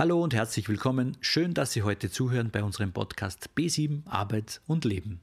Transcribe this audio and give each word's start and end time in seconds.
Hallo 0.00 0.24
und 0.24 0.32
herzlich 0.32 0.66
willkommen. 0.70 1.18
Schön, 1.20 1.52
dass 1.52 1.72
Sie 1.72 1.82
heute 1.82 2.10
zuhören 2.10 2.48
bei 2.50 2.64
unserem 2.64 2.90
Podcast 2.90 3.50
B7 3.54 4.00
Arbeit 4.06 4.62
und 4.66 4.86
Leben. 4.86 5.20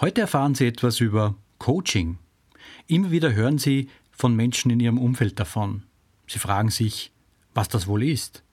Heute 0.00 0.20
erfahren 0.20 0.54
Sie 0.54 0.68
etwas 0.68 1.00
über 1.00 1.34
Coaching. 1.58 2.18
Immer 2.86 3.10
wieder 3.10 3.34
hören 3.34 3.58
Sie 3.58 3.88
von 4.12 4.36
Menschen 4.36 4.70
in 4.70 4.78
Ihrem 4.78 4.98
Umfeld 4.98 5.40
davon. 5.40 5.82
Sie 6.28 6.38
fragen 6.38 6.70
sich, 6.70 7.10
was 7.54 7.68
das 7.68 7.88
wohl 7.88 8.04
ist. 8.04 8.44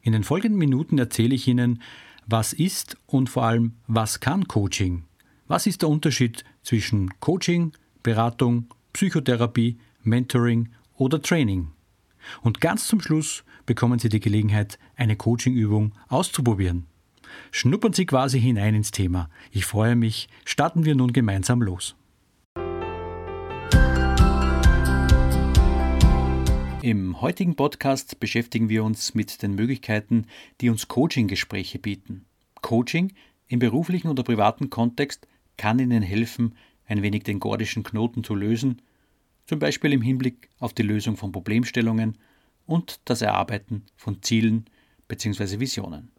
In 0.00 0.12
den 0.14 0.24
folgenden 0.24 0.58
Minuten 0.58 0.96
erzähle 0.96 1.34
ich 1.34 1.46
Ihnen, 1.46 1.82
was 2.24 2.54
ist 2.54 2.96
und 3.04 3.28
vor 3.28 3.42
allem, 3.42 3.74
was 3.86 4.20
kann 4.20 4.48
Coaching? 4.48 5.04
Was 5.48 5.66
ist 5.66 5.82
der 5.82 5.90
Unterschied 5.90 6.44
zwischen 6.62 7.10
Coaching, 7.20 7.72
Beratung, 8.02 8.68
Psychotherapie, 8.94 9.76
Mentoring 10.02 10.70
oder 10.94 11.20
Training? 11.20 11.72
Und 12.40 12.62
ganz 12.62 12.86
zum 12.86 13.02
Schluss 13.02 13.44
bekommen 13.66 13.98
Sie 13.98 14.08
die 14.08 14.20
Gelegenheit, 14.20 14.78
eine 14.96 15.16
Coachingübung 15.16 15.92
auszuprobieren. 16.08 16.86
Schnuppern 17.50 17.92
Sie 17.92 18.06
quasi 18.06 18.40
hinein 18.40 18.74
ins 18.74 18.92
Thema. 18.92 19.28
Ich 19.50 19.66
freue 19.66 19.96
mich. 19.96 20.28
Starten 20.44 20.84
wir 20.84 20.94
nun 20.94 21.12
gemeinsam 21.12 21.60
los. 21.60 21.96
Im 26.82 27.20
heutigen 27.20 27.56
Podcast 27.56 28.20
beschäftigen 28.20 28.68
wir 28.68 28.84
uns 28.84 29.14
mit 29.14 29.42
den 29.42 29.56
Möglichkeiten, 29.56 30.26
die 30.60 30.70
uns 30.70 30.86
Coaching-Gespräche 30.86 31.80
bieten. 31.80 32.26
Coaching 32.62 33.12
im 33.48 33.58
beruflichen 33.58 34.08
oder 34.08 34.22
privaten 34.22 34.70
Kontext 34.70 35.26
kann 35.56 35.80
Ihnen 35.80 36.02
helfen, 36.02 36.54
ein 36.86 37.02
wenig 37.02 37.24
den 37.24 37.40
gordischen 37.40 37.82
Knoten 37.82 38.22
zu 38.22 38.36
lösen, 38.36 38.82
zum 39.46 39.58
Beispiel 39.58 39.92
im 39.92 40.02
Hinblick 40.02 40.48
auf 40.60 40.74
die 40.74 40.82
Lösung 40.82 41.16
von 41.16 41.32
Problemstellungen 41.32 42.18
und 42.66 43.00
das 43.04 43.22
Erarbeiten 43.22 43.86
von 43.96 44.22
Zielen 44.22 44.66
bzw. 45.08 45.60
Visionen. 45.60 46.10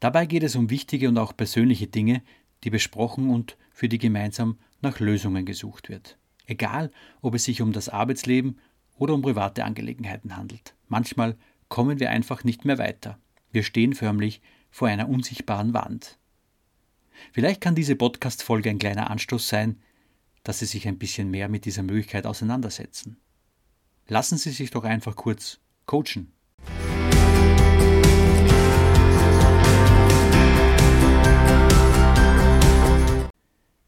Dabei 0.00 0.26
geht 0.26 0.42
es 0.42 0.56
um 0.56 0.70
wichtige 0.70 1.08
und 1.08 1.18
auch 1.18 1.36
persönliche 1.36 1.86
Dinge, 1.86 2.22
die 2.62 2.70
besprochen 2.70 3.30
und 3.30 3.56
für 3.72 3.88
die 3.88 3.98
gemeinsam 3.98 4.58
nach 4.80 5.00
Lösungen 5.00 5.46
gesucht 5.46 5.88
wird. 5.88 6.18
Egal, 6.46 6.90
ob 7.22 7.34
es 7.34 7.44
sich 7.44 7.62
um 7.62 7.72
das 7.72 7.88
Arbeitsleben 7.88 8.58
oder 8.96 9.14
um 9.14 9.22
private 9.22 9.64
Angelegenheiten 9.64 10.36
handelt. 10.36 10.74
Manchmal 10.88 11.36
kommen 11.68 12.00
wir 12.00 12.10
einfach 12.10 12.44
nicht 12.44 12.64
mehr 12.64 12.78
weiter. 12.78 13.18
Wir 13.50 13.62
stehen 13.62 13.94
förmlich 13.94 14.42
vor 14.70 14.88
einer 14.88 15.08
unsichtbaren 15.08 15.72
Wand. 15.72 16.18
Vielleicht 17.32 17.60
kann 17.60 17.74
diese 17.74 17.96
Podcast-Folge 17.96 18.70
ein 18.70 18.78
kleiner 18.78 19.10
Anstoß 19.10 19.48
sein, 19.48 19.80
dass 20.42 20.58
Sie 20.58 20.66
sich 20.66 20.86
ein 20.86 20.98
bisschen 20.98 21.30
mehr 21.30 21.48
mit 21.48 21.64
dieser 21.64 21.82
Möglichkeit 21.82 22.26
auseinandersetzen. 22.26 23.16
Lassen 24.06 24.36
Sie 24.36 24.50
sich 24.50 24.70
doch 24.70 24.84
einfach 24.84 25.16
kurz 25.16 25.60
coachen. 25.86 26.30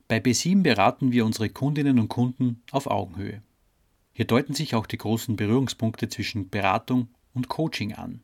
Bei 0.08 0.18
B7 0.18 0.62
beraten 0.62 1.12
wir 1.12 1.26
unsere 1.26 1.50
Kundinnen 1.50 1.98
und 1.98 2.08
Kunden 2.08 2.62
auf 2.70 2.86
Augenhöhe. 2.86 3.42
Hier 4.14 4.24
deuten 4.24 4.54
sich 4.54 4.74
auch 4.74 4.86
die 4.86 4.96
großen 4.96 5.36
Berührungspunkte 5.36 6.08
zwischen 6.08 6.48
Beratung 6.48 7.08
und 7.34 7.48
Coaching 7.48 7.92
an. 7.92 8.22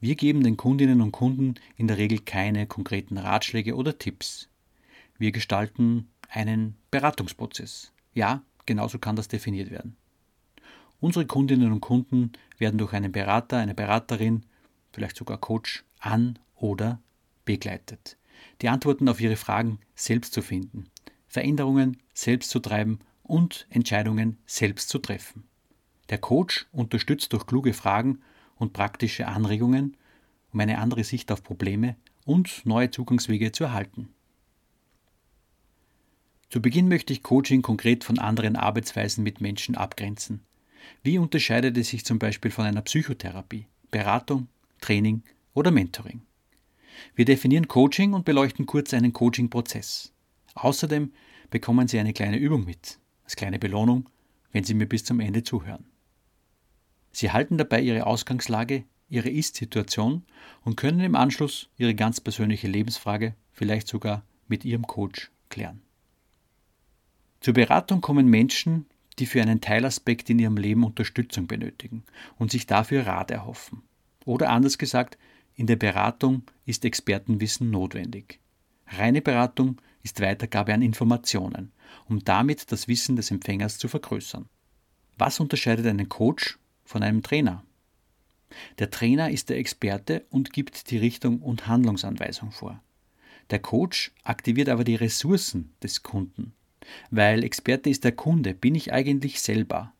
Wir 0.00 0.14
geben 0.14 0.44
den 0.44 0.58
Kundinnen 0.58 1.00
und 1.00 1.12
Kunden 1.12 1.54
in 1.76 1.88
der 1.88 1.96
Regel 1.96 2.18
keine 2.18 2.66
konkreten 2.66 3.16
Ratschläge 3.16 3.76
oder 3.76 3.98
Tipps. 3.98 4.50
Wir 5.16 5.32
gestalten 5.32 6.10
einen 6.28 6.76
Beratungsprozess. 6.90 7.92
Ja, 8.12 8.42
genauso 8.66 8.98
kann 8.98 9.16
das 9.16 9.28
definiert 9.28 9.70
werden. 9.70 9.96
Unsere 11.00 11.26
Kundinnen 11.26 11.72
und 11.72 11.80
Kunden 11.80 12.32
werden 12.58 12.78
durch 12.78 12.92
einen 12.92 13.12
Berater, 13.12 13.58
eine 13.58 13.74
Beraterin, 13.74 14.44
vielleicht 14.92 15.16
sogar 15.16 15.38
Coach 15.38 15.84
an 16.00 16.38
oder 16.56 17.00
begleitet. 17.44 18.16
Die 18.62 18.68
Antworten 18.68 19.08
auf 19.08 19.20
ihre 19.20 19.36
Fragen 19.36 19.78
selbst 19.94 20.32
zu 20.32 20.42
finden, 20.42 20.90
Veränderungen 21.28 21.98
selbst 22.14 22.50
zu 22.50 22.58
treiben 22.58 22.98
und 23.22 23.66
Entscheidungen 23.70 24.38
selbst 24.46 24.88
zu 24.88 24.98
treffen. 24.98 25.44
Der 26.08 26.18
Coach 26.18 26.66
unterstützt 26.72 27.32
durch 27.32 27.46
kluge 27.46 27.74
Fragen 27.74 28.20
und 28.56 28.72
praktische 28.72 29.28
Anregungen, 29.28 29.96
um 30.52 30.60
eine 30.60 30.78
andere 30.78 31.04
Sicht 31.04 31.30
auf 31.30 31.44
Probleme 31.44 31.96
und 32.24 32.64
neue 32.64 32.90
Zugangswege 32.90 33.52
zu 33.52 33.64
erhalten. 33.64 34.08
Zu 36.48 36.62
Beginn 36.62 36.88
möchte 36.88 37.12
ich 37.12 37.22
Coaching 37.22 37.60
konkret 37.60 38.04
von 38.04 38.18
anderen 38.18 38.56
Arbeitsweisen 38.56 39.22
mit 39.22 39.40
Menschen 39.40 39.76
abgrenzen. 39.76 40.40
Wie 41.02 41.18
unterscheidet 41.18 41.76
es 41.76 41.88
sich 41.88 42.04
zum 42.04 42.18
Beispiel 42.18 42.50
von 42.50 42.64
einer 42.64 42.82
Psychotherapie, 42.82 43.66
Beratung, 43.90 44.48
Training 44.80 45.22
oder 45.54 45.70
Mentoring? 45.70 46.22
Wir 47.14 47.24
definieren 47.24 47.68
Coaching 47.68 48.12
und 48.12 48.24
beleuchten 48.24 48.66
kurz 48.66 48.92
einen 48.94 49.12
Coaching-Prozess. 49.12 50.12
Außerdem 50.54 51.12
bekommen 51.50 51.88
Sie 51.88 51.98
eine 51.98 52.12
kleine 52.12 52.36
Übung 52.36 52.64
mit 52.64 52.98
als 53.24 53.36
kleine 53.36 53.58
Belohnung, 53.58 54.08
wenn 54.52 54.64
Sie 54.64 54.74
mir 54.74 54.86
bis 54.86 55.04
zum 55.04 55.20
Ende 55.20 55.42
zuhören. 55.42 55.86
Sie 57.12 57.30
halten 57.30 57.58
dabei 57.58 57.80
Ihre 57.80 58.06
Ausgangslage, 58.06 58.84
Ihre 59.08 59.30
Ist-Situation 59.30 60.24
und 60.64 60.76
können 60.76 61.00
im 61.00 61.14
Anschluss 61.14 61.68
Ihre 61.76 61.94
ganz 61.94 62.20
persönliche 62.20 62.68
Lebensfrage 62.68 63.34
vielleicht 63.52 63.88
sogar 63.88 64.24
mit 64.48 64.64
Ihrem 64.64 64.86
Coach 64.86 65.30
klären. 65.48 65.82
Zur 67.40 67.54
Beratung 67.54 68.00
kommen 68.00 68.26
Menschen, 68.26 68.86
die 69.18 69.26
für 69.26 69.42
einen 69.42 69.60
Teilaspekt 69.60 70.30
in 70.30 70.38
ihrem 70.38 70.56
Leben 70.56 70.84
Unterstützung 70.84 71.46
benötigen 71.46 72.04
und 72.38 72.50
sich 72.50 72.66
dafür 72.66 73.06
Rat 73.06 73.30
erhoffen. 73.30 73.82
Oder 74.24 74.50
anders 74.50 74.78
gesagt, 74.78 75.18
in 75.54 75.66
der 75.66 75.76
Beratung 75.76 76.42
ist 76.66 76.84
Expertenwissen 76.84 77.70
notwendig. 77.70 78.38
Reine 78.86 79.20
Beratung 79.20 79.80
ist 80.02 80.20
Weitergabe 80.20 80.72
an 80.72 80.82
Informationen, 80.82 81.72
um 82.08 82.24
damit 82.24 82.70
das 82.72 82.88
Wissen 82.88 83.16
des 83.16 83.30
Empfängers 83.30 83.78
zu 83.78 83.88
vergrößern. 83.88 84.46
Was 85.16 85.40
unterscheidet 85.40 85.86
einen 85.86 86.08
Coach 86.08 86.58
von 86.84 87.02
einem 87.02 87.22
Trainer? 87.22 87.64
Der 88.78 88.90
Trainer 88.90 89.30
ist 89.30 89.50
der 89.50 89.58
Experte 89.58 90.24
und 90.30 90.52
gibt 90.52 90.90
die 90.90 90.98
Richtung 90.98 91.40
und 91.40 91.66
Handlungsanweisung 91.66 92.52
vor. 92.52 92.82
Der 93.50 93.58
Coach 93.58 94.12
aktiviert 94.24 94.68
aber 94.68 94.84
die 94.84 94.94
Ressourcen 94.94 95.74
des 95.82 96.02
Kunden. 96.02 96.54
Weil 97.10 97.44
Experte 97.44 97.90
ist 97.90 98.04
der 98.04 98.12
Kunde, 98.12 98.54
bin 98.54 98.74
ich 98.74 98.92
eigentlich 98.92 99.40
selber. 99.40 99.92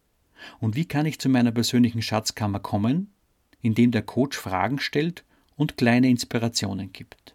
Und 0.60 0.76
wie 0.76 0.84
kann 0.84 1.06
ich 1.06 1.18
zu 1.18 1.28
meiner 1.28 1.52
persönlichen 1.52 2.02
Schatzkammer 2.02 2.60
kommen? 2.60 3.12
Indem 3.60 3.90
der 3.90 4.02
Coach 4.02 4.36
Fragen 4.36 4.78
stellt 4.78 5.24
und 5.56 5.76
kleine 5.76 6.08
Inspirationen 6.08 6.92
gibt. 6.92 7.34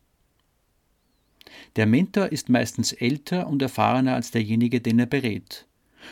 Der 1.76 1.86
Mentor 1.86 2.32
ist 2.32 2.50
meistens 2.50 2.94
älter 2.94 3.48
und 3.48 3.62
erfahrener 3.62 4.16
als 4.16 4.32
derjenige, 4.32 4.80
den 4.80 5.00
er 5.00 5.06
berät, 5.06 5.68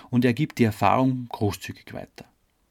und 0.09 0.25
er 0.25 0.33
gibt 0.33 0.59
die 0.59 0.63
Erfahrung 0.63 1.27
großzügig 1.29 1.93
weiter. 1.93 2.25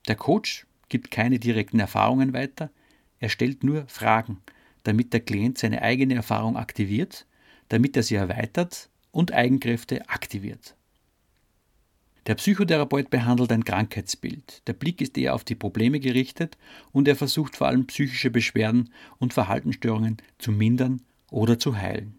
Der 0.08 0.16
Coach 0.16 0.66
gibt 0.88 1.10
keine 1.10 1.38
direkten 1.38 1.80
Erfahrungen 1.80 2.32
weiter, 2.32 2.70
er 3.18 3.28
stellt 3.28 3.64
nur 3.64 3.86
Fragen, 3.86 4.38
damit 4.82 5.12
der 5.12 5.20
Klient 5.20 5.58
seine 5.58 5.82
eigene 5.82 6.14
Erfahrung 6.14 6.56
aktiviert, 6.56 7.26
damit 7.68 7.96
er 7.96 8.02
sie 8.02 8.16
erweitert 8.16 8.89
und 9.10 9.32
Eigenkräfte 9.32 10.08
aktiviert. 10.08 10.76
Der 12.26 12.34
Psychotherapeut 12.34 13.10
behandelt 13.10 13.50
ein 13.50 13.64
Krankheitsbild. 13.64 14.62
Der 14.66 14.74
Blick 14.74 15.00
ist 15.00 15.16
eher 15.16 15.34
auf 15.34 15.42
die 15.42 15.54
Probleme 15.54 16.00
gerichtet 16.00 16.58
und 16.92 17.08
er 17.08 17.16
versucht 17.16 17.56
vor 17.56 17.66
allem 17.66 17.86
psychische 17.86 18.30
Beschwerden 18.30 18.90
und 19.18 19.32
Verhaltensstörungen 19.32 20.18
zu 20.38 20.52
mindern 20.52 21.02
oder 21.30 21.58
zu 21.58 21.76
heilen. 21.76 22.14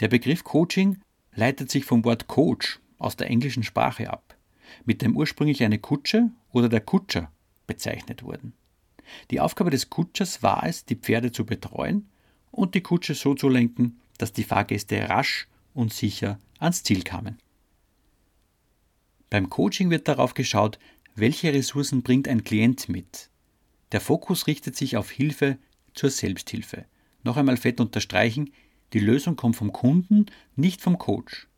Der 0.00 0.08
Begriff 0.08 0.44
Coaching 0.44 0.98
leitet 1.34 1.70
sich 1.70 1.84
vom 1.84 2.04
Wort 2.04 2.28
Coach 2.28 2.80
aus 2.98 3.16
der 3.16 3.28
englischen 3.28 3.62
Sprache 3.62 4.10
ab, 4.10 4.36
mit 4.84 5.02
dem 5.02 5.16
ursprünglich 5.16 5.62
eine 5.62 5.78
Kutsche 5.78 6.30
oder 6.52 6.68
der 6.68 6.80
Kutscher 6.80 7.30
bezeichnet 7.66 8.22
wurden. 8.22 8.54
Die 9.30 9.40
Aufgabe 9.40 9.70
des 9.70 9.90
Kutschers 9.90 10.42
war 10.42 10.64
es, 10.66 10.84
die 10.84 10.96
Pferde 10.96 11.32
zu 11.32 11.44
betreuen 11.44 12.08
und 12.50 12.74
die 12.74 12.80
Kutsche 12.80 13.14
so 13.14 13.34
zu 13.34 13.48
lenken, 13.48 14.00
dass 14.18 14.32
die 14.32 14.44
Fahrgäste 14.44 15.08
rasch 15.08 15.48
und 15.74 15.92
sicher 15.92 16.38
ans 16.58 16.82
Ziel 16.82 17.02
kamen. 17.02 17.38
Beim 19.30 19.50
Coaching 19.50 19.90
wird 19.90 20.06
darauf 20.08 20.34
geschaut, 20.34 20.78
welche 21.16 21.52
Ressourcen 21.52 22.02
bringt 22.02 22.28
ein 22.28 22.44
Klient 22.44 22.88
mit. 22.88 23.30
Der 23.92 24.00
Fokus 24.00 24.46
richtet 24.46 24.76
sich 24.76 24.96
auf 24.96 25.10
Hilfe 25.10 25.58
zur 25.94 26.10
Selbsthilfe. 26.10 26.84
Noch 27.22 27.36
einmal 27.36 27.56
fett 27.56 27.80
unterstreichen, 27.80 28.52
die 28.92 29.00
Lösung 29.00 29.36
kommt 29.36 29.56
vom 29.56 29.72
Kunden, 29.72 30.26
nicht 30.56 30.80
vom 30.80 30.98
Coach. 30.98 31.48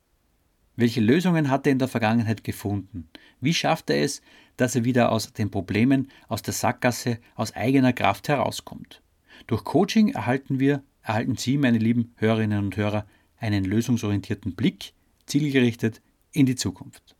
Welche 0.76 1.00
Lösungen 1.00 1.50
hat 1.50 1.66
er 1.66 1.72
in 1.72 1.78
der 1.78 1.88
Vergangenheit 1.88 2.44
gefunden? 2.44 3.08
Wie 3.40 3.54
schafft 3.54 3.90
er 3.90 4.02
es, 4.02 4.20
dass 4.56 4.74
er 4.74 4.84
wieder 4.84 5.10
aus 5.10 5.32
den 5.32 5.50
Problemen, 5.50 6.10
aus 6.28 6.42
der 6.42 6.52
Sackgasse, 6.52 7.18
aus 7.34 7.54
eigener 7.54 7.92
Kraft 7.94 8.28
herauskommt? 8.28 9.02
Durch 9.46 9.64
Coaching 9.64 10.10
erhalten 10.10 10.60
wir, 10.60 10.82
erhalten 11.06 11.36
Sie, 11.36 11.56
meine 11.56 11.78
lieben 11.78 12.12
Hörerinnen 12.16 12.64
und 12.64 12.76
Hörer, 12.76 13.06
einen 13.38 13.64
lösungsorientierten 13.64 14.56
Blick, 14.56 14.92
zielgerichtet 15.26 16.02
in 16.32 16.46
die 16.46 16.56
Zukunft. 16.56 17.14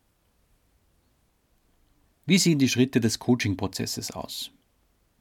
Wie 2.27 2.39
sehen 2.39 2.59
die 2.59 2.69
Schritte 2.69 3.01
des 3.01 3.21
Coaching-Prozesses 3.21 4.11
aus? 4.11 4.51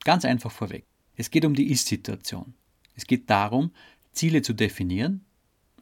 Ganz 0.04 0.26
einfach 0.26 0.52
vorweg. 0.52 0.84
Es 1.16 1.30
geht 1.30 1.46
um 1.46 1.54
die 1.54 1.72
Ist-Situation. 1.72 2.56
Es 2.96 3.06
geht 3.06 3.30
darum, 3.30 3.72
Ziele 4.14 4.42
zu 4.42 4.54
definieren. 4.54 5.24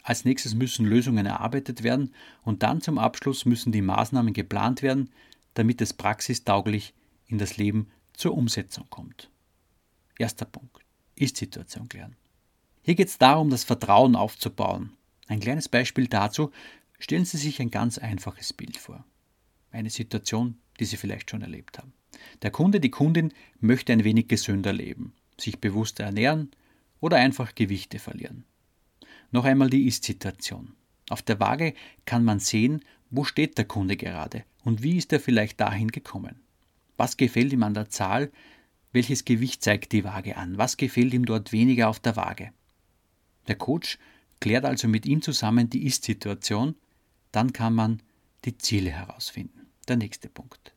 Als 0.02 0.26
nächstes 0.26 0.54
müssen 0.54 0.86
Lösungen 0.86 1.26
erarbeitet 1.26 1.84
werden 1.84 2.14
und 2.42 2.64
dann 2.64 2.82
zum 2.82 2.98
Abschluss 2.98 3.46
müssen 3.46 3.72
die 3.72 3.82
Maßnahmen 3.82 4.34
geplant 4.34 4.82
werden, 4.82 5.10
damit 5.54 5.80
es 5.80 5.94
praxistauglich 5.94 6.94
in 7.28 7.38
das 7.38 7.56
Leben 7.56 7.88
zur 8.12 8.36
Umsetzung 8.38 8.88
kommt. 8.90 9.30
Erster 10.18 10.46
Punkt. 10.46 10.84
Ist-Situation 11.16 11.88
klären. 11.88 12.18
Hier 12.84 12.96
geht 12.96 13.08
es 13.08 13.18
darum, 13.18 13.50
das 13.50 13.64
Vertrauen 13.64 14.18
aufzubauen. 14.18 14.92
Ein 15.28 15.40
kleines 15.40 15.70
Beispiel 15.70 16.08
dazu. 16.08 16.52
Stellen 17.00 17.24
Sie 17.24 17.38
sich 17.38 17.62
ein 17.62 17.72
ganz 17.72 17.98
einfaches 17.98 18.52
Bild 18.52 18.76
vor. 18.76 19.06
Eine 19.72 19.90
Situation, 19.90 20.58
die 20.80 20.86
Sie 20.86 20.98
vielleicht 20.98 21.32
schon 21.32 21.42
erlebt 21.42 21.78
haben. 21.78 21.94
Der 22.42 22.52
Kunde, 22.52 22.82
die 22.82 22.92
Kundin 22.92 23.34
möchte 23.62 23.94
ein 23.94 24.04
wenig 24.04 24.28
gesünder 24.28 24.74
leben, 24.74 25.14
sich 25.40 25.60
bewusster 25.60 26.04
ernähren 26.04 26.52
oder 27.00 27.18
einfach 27.18 27.56
Gewichte 27.56 28.00
verlieren. 28.00 28.44
Noch 29.32 29.46
einmal 29.46 29.70
die 29.70 29.88
Ist-Situation. 29.88 30.74
Auf 31.10 31.22
der 31.22 31.40
Waage 31.40 31.74
kann 32.06 32.26
man 32.26 32.40
sehen, 32.40 32.84
wo 33.10 33.24
steht 33.24 33.58
der 33.58 33.66
Kunde 33.66 33.96
gerade 33.96 34.44
und 34.64 34.84
wie 34.84 34.98
ist 34.98 35.14
er 35.14 35.20
vielleicht 35.22 35.60
dahin 35.62 35.90
gekommen. 35.90 36.42
Was 36.98 37.18
gefällt 37.18 37.54
ihm 37.54 37.64
an 37.64 37.74
der 37.74 37.90
Zahl? 37.90 38.30
Welches 38.92 39.26
Gewicht 39.26 39.64
zeigt 39.64 39.94
die 39.94 40.04
Waage 40.04 40.36
an? 40.38 40.58
Was 40.58 40.78
gefällt 40.78 41.14
ihm 41.14 41.26
dort 41.26 41.52
weniger 41.52 41.90
auf 41.90 42.00
der 42.00 42.16
Waage? 42.16 42.52
Der 43.48 43.56
Coach 43.56 43.98
klärt 44.40 44.66
also 44.66 44.88
mit 44.88 45.06
ihm 45.06 45.22
zusammen 45.22 45.69
die 45.69 45.86
Ist-Situation, 45.86 46.75
dann 47.31 47.54
kann 47.54 47.74
man 47.74 48.01
die 48.45 48.57
Ziele 48.57 48.92
herausfinden. 48.92 49.68
Der 49.88 49.98
nächste 49.98 50.30
Punkt. 50.30 50.74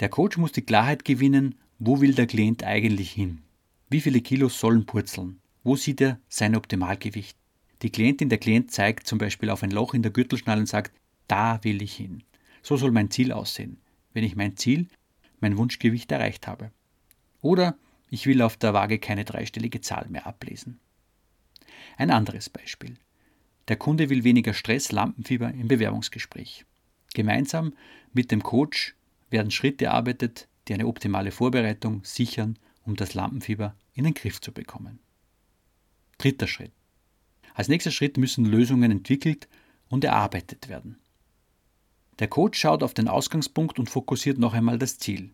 Der 0.00 0.08
Coach 0.08 0.38
muss 0.38 0.52
die 0.52 0.62
Klarheit 0.62 1.04
gewinnen, 1.04 1.56
wo 1.78 2.00
will 2.00 2.14
der 2.14 2.26
Klient 2.26 2.64
eigentlich 2.64 3.12
hin? 3.12 3.42
Wie 3.88 4.00
viele 4.00 4.20
Kilos 4.20 4.58
sollen 4.58 4.86
purzeln? 4.86 5.40
Wo 5.62 5.76
sieht 5.76 6.00
er 6.00 6.18
sein 6.28 6.56
Optimalgewicht? 6.56 7.36
Die 7.82 7.90
Klientin, 7.90 8.28
der 8.28 8.38
Klient 8.38 8.70
zeigt 8.70 9.06
zum 9.06 9.18
Beispiel 9.18 9.50
auf 9.50 9.62
ein 9.62 9.70
Loch 9.70 9.94
in 9.94 10.02
der 10.02 10.12
Gürtelschnalle 10.12 10.60
und 10.60 10.66
sagt, 10.66 10.92
da 11.28 11.62
will 11.64 11.82
ich 11.82 11.94
hin. 11.94 12.22
So 12.62 12.76
soll 12.76 12.92
mein 12.92 13.10
Ziel 13.10 13.32
aussehen, 13.32 13.78
wenn 14.12 14.24
ich 14.24 14.36
mein 14.36 14.56
Ziel, 14.56 14.88
mein 15.40 15.56
Wunschgewicht 15.56 16.12
erreicht 16.12 16.46
habe. 16.46 16.70
Oder 17.40 17.76
ich 18.10 18.26
will 18.26 18.42
auf 18.42 18.56
der 18.56 18.74
Waage 18.74 18.98
keine 18.98 19.24
dreistellige 19.24 19.80
Zahl 19.80 20.06
mehr 20.08 20.26
ablesen. 20.26 20.78
Ein 21.96 22.10
anderes 22.10 22.48
Beispiel. 22.50 22.96
Der 23.68 23.76
Kunde 23.76 24.10
will 24.10 24.24
weniger 24.24 24.54
Stress, 24.54 24.92
Lampenfieber 24.92 25.52
im 25.52 25.68
Bewerbungsgespräch. 25.68 26.64
Gemeinsam 27.14 27.74
mit 28.12 28.30
dem 28.30 28.42
Coach 28.42 28.94
werden 29.30 29.50
Schritte 29.50 29.86
erarbeitet, 29.86 30.48
die 30.68 30.74
eine 30.74 30.86
optimale 30.86 31.30
Vorbereitung 31.30 32.02
sichern, 32.04 32.58
um 32.84 32.96
das 32.96 33.14
Lampenfieber 33.14 33.74
in 33.94 34.04
den 34.04 34.14
Griff 34.14 34.40
zu 34.40 34.52
bekommen. 34.52 34.98
Dritter 36.18 36.46
Schritt. 36.46 36.72
Als 37.54 37.68
nächster 37.68 37.90
Schritt 37.90 38.16
müssen 38.16 38.44
Lösungen 38.44 38.90
entwickelt 38.90 39.48
und 39.88 40.04
erarbeitet 40.04 40.68
werden. 40.68 40.98
Der 42.18 42.28
Coach 42.28 42.58
schaut 42.58 42.82
auf 42.82 42.94
den 42.94 43.08
Ausgangspunkt 43.08 43.78
und 43.78 43.88
fokussiert 43.88 44.38
noch 44.38 44.52
einmal 44.52 44.78
das 44.78 44.98
Ziel. 44.98 45.30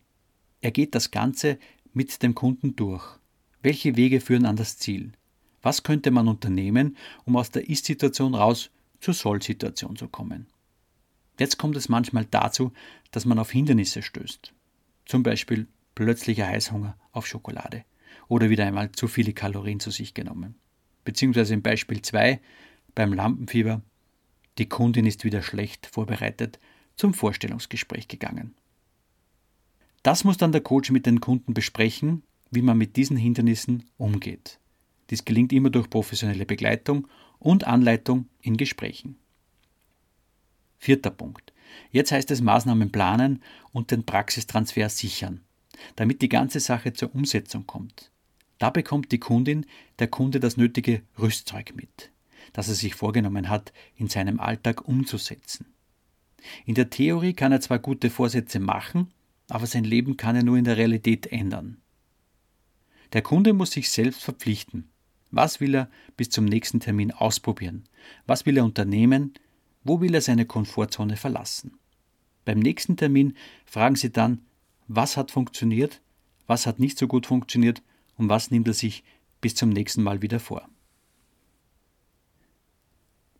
Er 0.60 0.70
geht 0.70 0.94
das 0.94 1.10
Ganze 1.10 1.58
mit 1.92 2.22
dem 2.22 2.34
Kunden 2.34 2.76
durch. 2.76 3.04
Welche 3.62 3.96
Wege 3.96 4.20
führen 4.20 4.46
an 4.46 4.56
das 4.56 4.78
Ziel? 4.78 5.12
Was 5.66 5.82
könnte 5.82 6.12
man 6.12 6.28
unternehmen, 6.28 6.96
um 7.24 7.34
aus 7.34 7.50
der 7.50 7.68
Ist-Situation 7.68 8.36
raus 8.36 8.70
zur 9.00 9.14
Soll-Situation 9.14 9.96
zu 9.96 10.06
kommen? 10.06 10.46
Jetzt 11.40 11.58
kommt 11.58 11.74
es 11.74 11.88
manchmal 11.88 12.24
dazu, 12.24 12.72
dass 13.10 13.24
man 13.24 13.40
auf 13.40 13.50
Hindernisse 13.50 14.02
stößt. 14.02 14.54
Zum 15.06 15.24
Beispiel 15.24 15.66
plötzlicher 15.96 16.46
Heißhunger 16.46 16.96
auf 17.10 17.26
Schokolade 17.26 17.84
oder 18.28 18.48
wieder 18.48 18.64
einmal 18.64 18.92
zu 18.92 19.08
viele 19.08 19.32
Kalorien 19.32 19.80
zu 19.80 19.90
sich 19.90 20.14
genommen. 20.14 20.54
Beziehungsweise 21.04 21.54
im 21.54 21.62
Beispiel 21.62 22.00
2 22.00 22.40
beim 22.94 23.12
Lampenfieber, 23.12 23.82
die 24.58 24.68
Kundin 24.68 25.04
ist 25.04 25.24
wieder 25.24 25.42
schlecht 25.42 25.88
vorbereitet 25.88 26.60
zum 26.94 27.12
Vorstellungsgespräch 27.12 28.06
gegangen. 28.06 28.54
Das 30.04 30.22
muss 30.22 30.36
dann 30.36 30.52
der 30.52 30.60
Coach 30.60 30.92
mit 30.92 31.06
den 31.06 31.20
Kunden 31.20 31.54
besprechen, 31.54 32.22
wie 32.52 32.62
man 32.62 32.78
mit 32.78 32.94
diesen 32.94 33.16
Hindernissen 33.16 33.82
umgeht. 33.96 34.60
Dies 35.10 35.24
gelingt 35.24 35.52
immer 35.52 35.70
durch 35.70 35.88
professionelle 35.88 36.46
Begleitung 36.46 37.08
und 37.38 37.64
Anleitung 37.64 38.28
in 38.40 38.56
Gesprächen. 38.56 39.16
Vierter 40.78 41.10
Punkt. 41.10 41.52
Jetzt 41.90 42.12
heißt 42.12 42.30
es 42.30 42.40
Maßnahmen 42.40 42.92
planen 42.92 43.42
und 43.72 43.90
den 43.90 44.04
Praxistransfer 44.04 44.88
sichern, 44.88 45.40
damit 45.96 46.22
die 46.22 46.28
ganze 46.28 46.60
Sache 46.60 46.92
zur 46.92 47.14
Umsetzung 47.14 47.66
kommt. 47.66 48.10
Da 48.58 48.70
bekommt 48.70 49.12
die 49.12 49.18
Kundin, 49.18 49.66
der 49.98 50.08
Kunde 50.08 50.40
das 50.40 50.56
nötige 50.56 51.02
Rüstzeug 51.18 51.74
mit, 51.74 52.10
das 52.52 52.68
er 52.68 52.74
sich 52.74 52.94
vorgenommen 52.94 53.48
hat, 53.48 53.72
in 53.96 54.08
seinem 54.08 54.40
Alltag 54.40 54.88
umzusetzen. 54.88 55.66
In 56.64 56.74
der 56.74 56.90
Theorie 56.90 57.34
kann 57.34 57.52
er 57.52 57.60
zwar 57.60 57.78
gute 57.78 58.08
Vorsätze 58.10 58.60
machen, 58.60 59.12
aber 59.48 59.66
sein 59.66 59.84
Leben 59.84 60.16
kann 60.16 60.36
er 60.36 60.42
nur 60.42 60.56
in 60.56 60.64
der 60.64 60.76
Realität 60.76 61.26
ändern. 61.26 61.78
Der 63.12 63.22
Kunde 63.22 63.52
muss 63.52 63.72
sich 63.72 63.90
selbst 63.90 64.22
verpflichten. 64.24 64.90
Was 65.30 65.60
will 65.60 65.74
er 65.74 65.90
bis 66.16 66.30
zum 66.30 66.44
nächsten 66.44 66.80
Termin 66.80 67.12
ausprobieren? 67.12 67.84
Was 68.26 68.46
will 68.46 68.56
er 68.56 68.64
unternehmen, 68.64 69.34
wo 69.84 70.00
will 70.00 70.14
er 70.14 70.20
seine 70.20 70.46
Komfortzone 70.46 71.16
verlassen? 71.16 71.78
Beim 72.44 72.58
nächsten 72.60 72.96
Termin 72.96 73.36
fragen 73.64 73.96
Sie 73.96 74.10
dann, 74.10 74.40
was 74.88 75.16
hat 75.16 75.30
funktioniert, 75.30 76.00
was 76.46 76.66
hat 76.66 76.78
nicht 76.78 76.96
so 76.98 77.08
gut 77.08 77.26
funktioniert 77.26 77.82
und 78.16 78.28
was 78.28 78.50
nimmt 78.50 78.68
er 78.68 78.74
sich 78.74 79.04
bis 79.40 79.54
zum 79.54 79.70
nächsten 79.70 80.02
Mal 80.02 80.22
wieder 80.22 80.40
vor. 80.40 80.68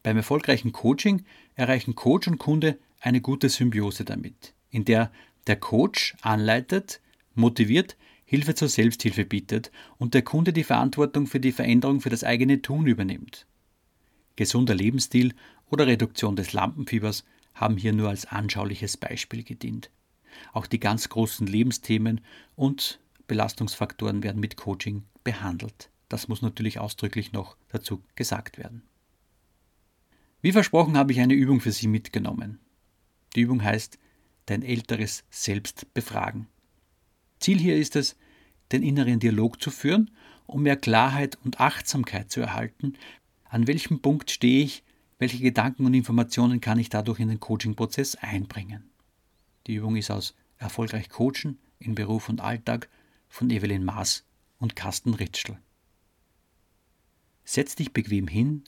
Beim 0.03 0.17
erfolgreichen 0.17 0.73
Coaching 0.73 1.25
erreichen 1.55 1.95
Coach 1.95 2.29
und 2.29 2.39
Kunde 2.39 2.79
eine 3.01 3.21
gute 3.21 3.49
Symbiose 3.49 4.05
damit, 4.05 4.55
in 4.71 4.85
der 4.85 5.11
der 5.47 5.57
Coach 5.57 6.17
anleitet, 6.23 7.01
motiviert, 7.35 7.97
Hilfe 8.29 8.57
zur 8.57 8.69
Selbsthilfe 8.69 9.25
bietet 9.25 9.71
und 9.99 10.13
der 10.13 10.23
Kunde 10.23 10.53
die 10.53 10.65
Verantwortung 10.65 11.29
für 11.29 11.39
die 11.39 11.53
Veränderung 11.53 12.01
für 12.01 12.11
das 12.11 12.25
eigene 12.25 12.61
Tun 12.61 12.87
übernimmt. 12.87 13.47
Gesunder 14.35 14.75
Lebensstil 14.75 15.33
oder 15.71 15.87
Reduktion 15.87 16.35
des 16.35 16.53
Lampenfiebers 16.53 17.25
haben 17.55 17.77
hier 17.77 17.93
nur 17.93 18.09
als 18.09 18.27
anschauliches 18.27 18.97
Beispiel 18.97 19.45
gedient. 19.45 19.91
Auch 20.53 20.67
die 20.67 20.81
ganz 20.81 21.09
großen 21.09 21.47
Lebensthemen 21.47 22.21
und 22.57 23.01
Belastungsfaktoren 23.29 24.25
werden 24.25 24.41
mit 24.41 24.57
Coaching 24.57 25.05
behandelt. 25.23 25.91
Das 26.09 26.27
muss 26.27 26.43
natürlich 26.43 26.81
ausdrücklich 26.81 27.33
noch 27.33 27.57
dazu 27.69 28.03
gesagt 28.17 28.59
werden. 28.59 28.83
Wie 30.43 30.53
versprochen 30.53 30.97
habe 30.99 31.13
ich 31.13 31.21
eine 31.21 31.35
Übung 31.35 31.61
für 31.61 31.73
Sie 31.73 31.87
mitgenommen. 31.87 32.59
Die 33.37 33.43
Übung 33.43 33.63
heißt 33.63 33.99
Dein 34.47 34.63
älteres 34.63 35.25
Selbst 35.31 35.93
befragen. 35.95 36.47
Ziel 37.47 37.61
hier 37.61 37.77
ist 37.77 37.95
es, 37.95 38.17
den 38.73 38.83
inneren 38.83 39.21
Dialog 39.21 39.63
zu 39.63 39.71
führen, 39.71 40.11
um 40.47 40.65
mehr 40.65 40.77
Klarheit 40.77 41.39
und 41.45 41.61
Achtsamkeit 41.61 42.29
zu 42.29 42.41
erhalten. 42.41 42.95
An 43.45 43.69
welchem 43.69 44.03
Punkt 44.03 44.33
stehe 44.33 44.65
ich 44.65 44.83
welche 45.21 45.39
Gedanken 45.39 45.87
und 45.87 45.95
Informationen 45.95 46.61
kann 46.61 46.81
ich 46.81 46.89
dadurch 46.89 47.21
in 47.21 47.29
den 47.29 47.39
Coaching-Prozess 47.39 48.17
einbringen? 48.17 48.91
Die 49.69 49.77
Übung 49.77 49.95
ist 49.95 50.11
aus 50.11 50.35
Erfolgreich 50.59 51.09
Coachen 51.09 51.61
in 51.79 51.95
Beruf 51.95 52.29
und 52.29 52.41
Alltag 52.41 52.89
von 53.29 53.49
Evelyn 53.49 53.85
Maas 53.85 54.25
und 54.59 54.75
Carsten 54.75 55.15
Ritschl. 55.15 55.57
Setz 57.45 57.77
dich 57.77 57.93
bequem 57.93 58.27
hin, 58.27 58.65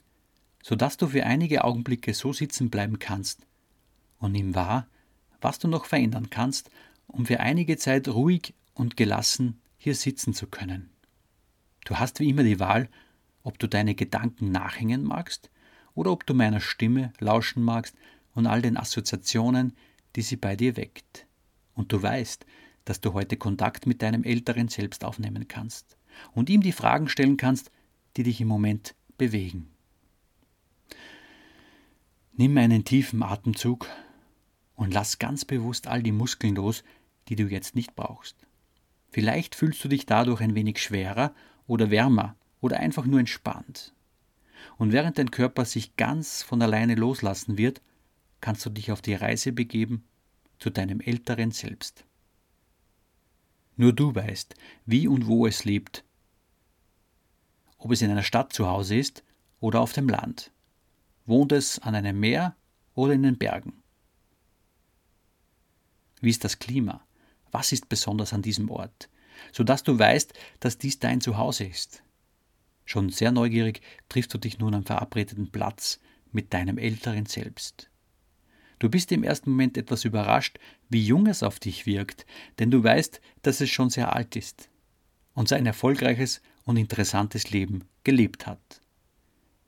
sodass 0.63 0.95
du 0.95 1.07
für 1.07 1.25
einige 1.25 1.65
Augenblicke 1.65 2.13
so 2.13 2.31
sitzen 2.31 2.69
bleiben 2.69 2.97
kannst 2.97 3.45
und 4.19 4.31
nimm 4.31 4.55
wahr, 4.55 4.87
was 5.41 5.59
du 5.59 5.67
noch 5.67 5.83
verändern 5.83 6.29
kannst, 6.29 6.71
um 7.07 7.25
für 7.25 7.41
einige 7.41 7.75
Zeit 7.75 8.07
ruhig 8.07 8.53
und 8.79 8.97
gelassen 8.97 9.59
hier 9.77 9.93
sitzen 9.93 10.33
zu 10.33 10.47
können. 10.47 10.89
Du 11.85 11.97
hast 11.97 12.19
wie 12.19 12.29
immer 12.29 12.43
die 12.43 12.59
Wahl, 12.59 12.89
ob 13.43 13.59
du 13.59 13.67
deine 13.67 13.95
Gedanken 13.95 14.51
nachhängen 14.51 15.03
magst 15.03 15.49
oder 15.95 16.11
ob 16.11 16.25
du 16.25 16.33
meiner 16.33 16.59
Stimme 16.61 17.13
lauschen 17.19 17.63
magst 17.63 17.95
und 18.33 18.47
all 18.47 18.61
den 18.61 18.77
Assoziationen, 18.77 19.73
die 20.15 20.21
sie 20.21 20.37
bei 20.37 20.55
dir 20.55 20.77
weckt. 20.77 21.25
Und 21.73 21.91
du 21.91 22.01
weißt, 22.01 22.45
dass 22.85 23.01
du 23.01 23.13
heute 23.13 23.37
Kontakt 23.37 23.85
mit 23.85 24.01
deinem 24.01 24.23
älteren 24.23 24.67
Selbst 24.67 25.03
aufnehmen 25.03 25.47
kannst 25.47 25.97
und 26.33 26.49
ihm 26.49 26.61
die 26.61 26.71
Fragen 26.71 27.07
stellen 27.07 27.37
kannst, 27.37 27.71
die 28.17 28.23
dich 28.23 28.41
im 28.41 28.47
Moment 28.47 28.95
bewegen. 29.17 29.69
Nimm 32.33 32.57
einen 32.57 32.85
tiefen 32.85 33.23
Atemzug 33.23 33.87
und 34.75 34.93
lass 34.93 35.19
ganz 35.19 35.43
bewusst 35.43 35.87
all 35.87 36.01
die 36.01 36.13
Muskeln 36.13 36.55
los, 36.55 36.83
die 37.27 37.35
du 37.35 37.43
jetzt 37.43 37.75
nicht 37.75 37.95
brauchst. 37.95 38.48
Vielleicht 39.11 39.55
fühlst 39.55 39.83
du 39.83 39.87
dich 39.87 40.05
dadurch 40.05 40.41
ein 40.41 40.55
wenig 40.55 40.81
schwerer 40.81 41.33
oder 41.67 41.89
wärmer 41.89 42.35
oder 42.61 42.79
einfach 42.79 43.05
nur 43.05 43.19
entspannt. 43.19 43.93
Und 44.77 44.91
während 44.91 45.17
dein 45.17 45.31
Körper 45.31 45.65
sich 45.65 45.95
ganz 45.95 46.43
von 46.43 46.61
alleine 46.61 46.95
loslassen 46.95 47.57
wird, 47.57 47.81
kannst 48.41 48.65
du 48.65 48.69
dich 48.69 48.91
auf 48.91 49.01
die 49.01 49.15
Reise 49.15 49.51
begeben, 49.51 50.03
zu 50.59 50.69
deinem 50.69 50.99
älteren 50.99 51.51
Selbst. 51.51 52.05
Nur 53.77 53.93
du 53.93 54.13
weißt, 54.13 54.55
wie 54.85 55.07
und 55.07 55.25
wo 55.27 55.47
es 55.47 55.63
lebt, 55.63 56.03
ob 57.77 57.91
es 57.91 58.01
in 58.01 58.11
einer 58.11 58.23
Stadt 58.23 58.51
zu 58.51 58.67
Hause 58.67 58.97
ist 58.97 59.23
oder 59.61 59.79
auf 59.79 59.93
dem 59.93 60.09
Land. 60.09 60.51
Wohnt 61.25 61.53
es 61.53 61.79
an 61.79 61.95
einem 61.95 62.19
Meer 62.19 62.55
oder 62.93 63.13
in 63.13 63.23
den 63.23 63.37
Bergen? 63.37 63.81
Wie 66.19 66.29
ist 66.29 66.43
das 66.43 66.59
Klima? 66.59 67.01
Was 67.51 67.71
ist 67.71 67.89
besonders 67.89 68.33
an 68.33 68.41
diesem 68.41 68.69
Ort? 68.69 69.09
Sodass 69.51 69.83
du 69.83 69.97
weißt, 69.97 70.33
dass 70.59 70.77
dies 70.77 70.99
dein 70.99 71.21
Zuhause 71.21 71.65
ist. 71.65 72.03
Schon 72.85 73.09
sehr 73.09 73.31
neugierig 73.31 73.81
triffst 74.09 74.33
du 74.33 74.37
dich 74.37 74.59
nun 74.59 74.73
am 74.73 74.83
verabredeten 74.83 75.51
Platz 75.51 75.99
mit 76.31 76.53
deinem 76.53 76.77
älteren 76.77 77.25
Selbst. 77.25 77.89
Du 78.79 78.89
bist 78.89 79.11
im 79.11 79.23
ersten 79.23 79.51
Moment 79.51 79.77
etwas 79.77 80.05
überrascht, 80.05 80.57
wie 80.89 81.05
jung 81.05 81.27
es 81.27 81.43
auf 81.43 81.59
dich 81.59 81.85
wirkt, 81.85 82.25
denn 82.57 82.71
du 82.71 82.83
weißt, 82.83 83.21
dass 83.41 83.61
es 83.61 83.69
schon 83.69 83.89
sehr 83.89 84.15
alt 84.15 84.35
ist 84.35 84.69
und 85.33 85.49
sein 85.49 85.65
erfolgreiches 85.65 86.41
und 86.63 86.77
interessantes 86.77 87.51
Leben 87.51 87.83
gelebt 88.03 88.47
hat. 88.47 88.81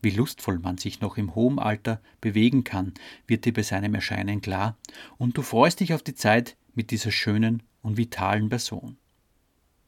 Wie 0.02 0.10
lustvoll 0.10 0.60
man 0.60 0.78
sich 0.78 1.02
noch 1.02 1.18
im 1.18 1.36
hohen 1.36 1.60
Alter 1.60 2.02
bewegen 2.22 2.64
kann, 2.64 2.94
wird 3.28 3.46
dir 3.46 3.54
bei 3.54 3.62
seinem 3.62 3.94
Erscheinen 3.94 4.42
klar, 4.42 4.78
und 5.18 5.38
du 5.38 5.42
freust 5.44 5.80
dich 5.80 5.94
auf 5.94 6.02
die 6.02 6.16
Zeit 6.16 6.58
mit 6.74 6.90
dieser 6.90 7.12
schönen 7.12 7.62
und 7.82 7.98
vitalen 7.98 8.50
Person. 8.50 8.98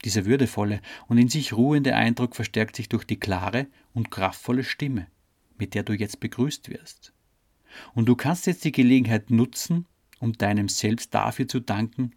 Dieser 0.03 0.25
würdevolle 0.25 0.81
und 1.07 1.17
in 1.17 1.29
sich 1.29 1.53
ruhende 1.53 1.95
Eindruck 1.95 2.35
verstärkt 2.35 2.75
sich 2.75 2.89
durch 2.89 3.05
die 3.05 3.19
klare 3.19 3.67
und 3.93 4.11
kraftvolle 4.11 4.63
Stimme, 4.63 5.07
mit 5.57 5.73
der 5.73 5.83
du 5.83 5.93
jetzt 5.93 6.19
begrüßt 6.19 6.69
wirst. 6.69 7.13
Und 7.93 8.07
du 8.07 8.15
kannst 8.15 8.45
jetzt 8.45 8.65
die 8.65 8.71
Gelegenheit 8.71 9.29
nutzen, 9.29 9.85
um 10.19 10.33
deinem 10.33 10.69
Selbst 10.69 11.13
dafür 11.13 11.47
zu 11.47 11.59
danken, 11.59 12.11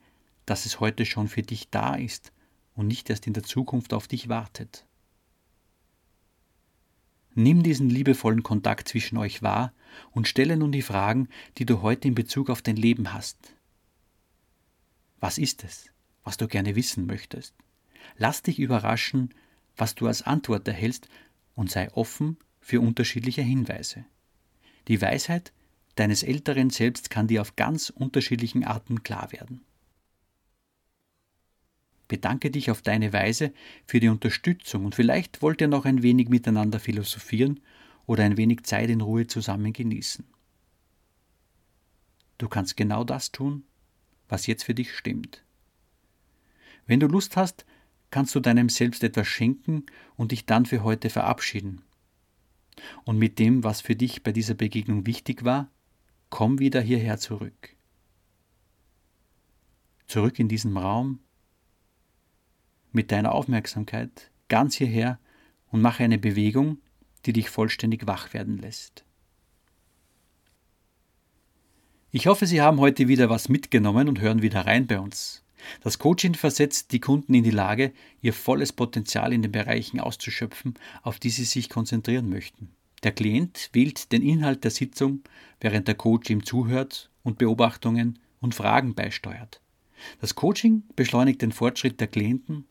dass 0.47 0.66
es 0.66 0.80
heute 0.80 1.04
schon 1.06 1.28
für 1.28 1.42
dich 1.42 1.71
da 1.71 1.95
ist 1.95 2.33
und 2.75 2.87
nicht 2.87 3.09
erst 3.11 3.26
in 3.26 3.33
der 3.33 3.42
Zukunft 3.42 3.95
auf 3.95 4.06
dich 4.09 4.28
wartet. 4.28 4.87
Nimm 7.35 7.62
diesen 7.62 7.90
liebevollen 7.90 8.42
Kontakt 8.42 8.88
zwischen 8.88 9.18
euch 9.18 9.42
wahr 9.42 9.75
und 10.12 10.26
stelle 10.26 10.56
nun 10.56 10.73
die 10.73 10.83
Fragen, 10.83 11.28
die 11.59 11.66
du 11.66 11.83
heute 11.83 12.09
in 12.09 12.14
Bezug 12.14 12.49
auf 12.49 12.62
dein 12.62 12.76
Leben 12.76 13.12
hast. 13.12 13.56
Was 15.20 15.38
ist 15.38 15.64
es, 15.64 15.90
was 16.25 16.37
du 16.37 16.49
gerne 16.49 16.76
wissen 16.76 17.06
möchtest? 17.06 17.54
Lass 18.16 18.42
dich 18.42 18.58
überraschen, 18.58 19.35
was 19.76 19.94
du 19.94 20.06
als 20.06 20.23
Antwort 20.23 20.66
erhältst 20.68 21.08
und 21.54 21.70
sei 21.70 21.90
offen 21.92 22.37
für 22.61 22.80
unterschiedliche 22.80 23.42
Hinweise. 23.42 24.04
Die 24.88 25.00
Weisheit 25.00 25.52
deines 25.96 26.23
älteren 26.23 26.70
Selbst 26.70 27.11
kann 27.11 27.26
dir 27.26 27.40
auf 27.40 27.56
ganz 27.56 27.90
unterschiedlichen 27.90 28.64
Arten 28.64 29.02
klar 29.02 29.32
werden. 29.32 29.62
Bedanke 32.08 32.50
dich 32.50 32.70
auf 32.70 32.82
deine 32.82 33.12
Weise 33.12 33.52
für 33.87 33.99
die 33.99 34.08
Unterstützung 34.08 34.85
und 34.85 34.94
vielleicht 34.94 35.42
wollt 35.42 35.61
ihr 35.61 35.68
noch 35.68 35.85
ein 35.87 36.02
wenig 36.02 36.28
miteinander 36.28 36.78
philosophieren 36.78 37.61
oder 38.06 38.23
ein 38.23 38.37
wenig 38.37 38.62
Zeit 38.62 38.90
in 38.90 39.00
Ruhe 39.00 39.26
zusammen 39.26 39.73
genießen. 39.73 40.25
Du 42.38 42.49
kannst 42.49 42.76
genau 42.76 43.02
das 43.02 43.32
tun, 43.32 43.64
was 44.28 44.47
jetzt 44.47 44.64
für 44.64 44.75
dich 44.75 44.95
stimmt. 44.95 45.45
Wenn 46.87 47.00
du 47.00 47.06
Lust 47.06 47.37
hast, 47.37 47.64
kannst 48.11 48.35
du 48.35 48.40
deinem 48.40 48.68
Selbst 48.68 49.02
etwas 49.02 49.26
schenken 49.26 49.87
und 50.16 50.33
dich 50.33 50.47
dann 50.47 50.66
für 50.66 50.83
heute 50.83 51.11
verabschieden. 51.11 51.83
Und 53.04 53.18
mit 53.18 53.38
dem, 53.38 53.64
was 53.64 53.80
für 53.80 53.97
dich 53.97 54.23
bei 54.23 54.33
dieser 54.33 54.54
Begegnung 54.54 55.06
wichtig 55.06 55.45
war, 55.45 55.71
komm 56.28 56.59
wieder 56.59 56.80
hierher 56.80 57.18
zurück. 57.18 57.75
Zurück 60.06 60.38
in 60.38 60.49
diesen 60.49 60.76
Raum, 60.76 61.21
mit 62.92 63.11
deiner 63.12 63.33
Aufmerksamkeit 63.33 64.30
ganz 64.49 64.75
hierher 64.75 65.18
und 65.68 65.83
mache 65.83 66.04
eine 66.04 66.18
Bewegung, 66.18 66.78
die 67.25 67.33
dich 67.33 67.50
vollständig 67.50 68.06
wach 68.06 68.33
werden 68.33 68.59
lässt. 68.59 69.06
Ich 72.11 72.27
hoffe, 72.27 72.47
Sie 72.47 72.61
haben 72.61 72.81
heute 72.81 73.09
wieder 73.09 73.29
was 73.29 73.49
mitgenommen 73.49 74.09
und 74.09 74.21
hören 74.21 74.43
wieder 74.43 74.67
rein 74.67 74.87
bei 74.87 74.99
uns. 74.99 75.43
Das 75.83 75.99
Coaching 75.99 76.35
versetzt 76.35 76.93
die 76.93 77.01
Kunden 77.01 77.35
in 77.35 77.45
die 77.45 77.51
Lage, 77.51 77.93
ihr 78.23 78.33
volles 78.33 78.73
Potenzial 78.73 79.33
in 79.33 79.43
den 79.43 79.53
Bereichen 79.53 80.01
auszuschöpfen, 80.01 80.75
auf 81.03 81.19
die 81.19 81.31
sie 81.31 81.45
sich 81.45 81.69
konzentrieren 81.69 82.29
möchten. 82.29 82.71
Der 83.03 83.13
Klient 83.13 83.71
wählt 83.73 84.13
den 84.13 84.23
Inhalt 84.23 84.65
der 84.65 84.71
Sitzung, 84.71 85.23
während 85.61 85.89
der 85.89 85.97
Coach 85.97 86.31
ihm 86.31 86.45
zuhört 86.45 87.11
und 87.23 87.39
Beobachtungen 87.39 88.19
und 88.41 88.55
Fragen 88.55 88.95
beisteuert. 88.95 89.61
Das 90.21 90.35
Coaching 90.35 90.85
beschleunigt 90.95 91.43
den 91.43 91.53
Fortschritt 91.53 92.01
der 92.01 92.09
Klienten 92.09 92.67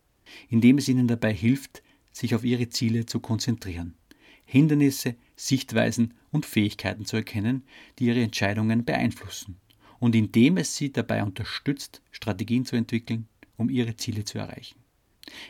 indem 0.49 0.77
es 0.77 0.87
ihnen 0.87 1.07
dabei 1.07 1.33
hilft, 1.33 1.83
sich 2.11 2.35
auf 2.35 2.43
ihre 2.43 2.69
Ziele 2.69 3.05
zu 3.05 3.19
konzentrieren, 3.19 3.95
Hindernisse, 4.45 5.15
Sichtweisen 5.35 6.13
und 6.31 6.45
Fähigkeiten 6.45 7.05
zu 7.05 7.17
erkennen, 7.17 7.63
die 7.99 8.05
ihre 8.05 8.21
Entscheidungen 8.21 8.85
beeinflussen, 8.85 9.57
und 9.99 10.15
indem 10.15 10.57
es 10.57 10.75
sie 10.75 10.91
dabei 10.91 11.23
unterstützt, 11.23 12.01
Strategien 12.11 12.65
zu 12.65 12.75
entwickeln, 12.75 13.27
um 13.57 13.69
ihre 13.69 13.95
Ziele 13.95 14.23
zu 14.23 14.37
erreichen. 14.37 14.79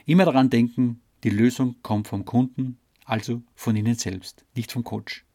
Immer 0.05 0.25
daran 0.25 0.49
denken, 0.49 1.01
die 1.23 1.29
Lösung 1.29 1.75
kommt 1.81 2.07
vom 2.07 2.25
Kunden, 2.25 2.77
also 3.03 3.41
von 3.55 3.75
Ihnen 3.75 3.95
selbst, 3.95 4.45
nicht 4.55 4.71
vom 4.71 4.83
Coach. 4.83 5.25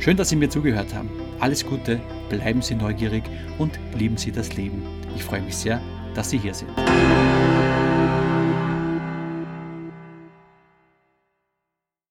Schön, 0.00 0.16
dass 0.16 0.28
Sie 0.28 0.36
mir 0.36 0.48
zugehört 0.48 0.94
haben. 0.94 1.10
Alles 1.40 1.66
Gute, 1.66 2.00
bleiben 2.28 2.62
Sie 2.62 2.74
neugierig 2.74 3.24
und 3.58 3.78
lieben 3.96 4.16
Sie 4.16 4.32
das 4.32 4.56
Leben. 4.56 4.82
Ich 5.16 5.24
freue 5.24 5.42
mich 5.42 5.56
sehr, 5.56 5.82
dass 6.14 6.30
Sie 6.30 6.38
hier 6.38 6.54
sind. 6.54 6.70